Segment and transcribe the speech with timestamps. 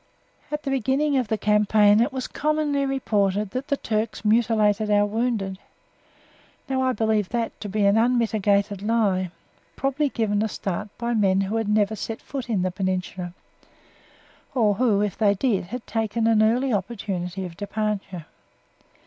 [0.49, 5.05] At the beginning of the campaign it was commonly reported that the Turks mutilated our
[5.05, 5.59] wounded.
[6.67, 9.29] Now I believe that to be an unmitigated lie,
[9.75, 13.33] probably given a start by men who had never set foot in the Peninsula
[14.55, 18.25] or who, if they did, had taken an early opportunity of departure.